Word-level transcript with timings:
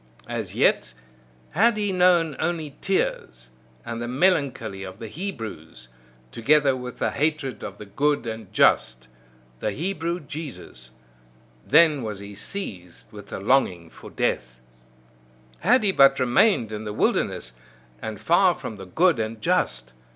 As 0.27 0.55
yet 0.55 0.95
had 1.51 1.77
he 1.77 1.91
known 1.91 2.35
only 2.39 2.75
tears, 2.81 3.49
and 3.85 4.01
the 4.01 4.07
melancholy 4.07 4.81
of 4.81 4.97
the 4.97 5.07
Hebrews, 5.07 5.89
together 6.31 6.75
with 6.75 6.97
the 6.97 7.11
hatred 7.11 7.63
of 7.63 7.77
the 7.77 7.85
good 7.85 8.25
and 8.25 8.51
just 8.51 9.07
the 9.59 9.69
Hebrew 9.69 10.19
Jesus: 10.19 10.89
then 11.67 12.01
was 12.01 12.17
he 12.17 12.33
seized 12.33 13.11
with 13.11 13.27
the 13.27 13.39
longing 13.39 13.91
for 13.91 14.09
death. 14.09 14.59
Had 15.59 15.83
he 15.83 15.91
but 15.91 16.19
remained 16.19 16.71
in 16.71 16.83
the 16.83 16.93
wilderness, 16.93 17.51
and 18.01 18.19
far 18.19 18.55
from 18.55 18.77
the 18.77 18.87
good 18.87 19.19
and 19.19 19.39
just! 19.39 19.93